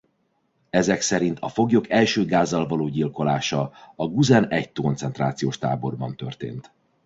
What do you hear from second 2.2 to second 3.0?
gázzal való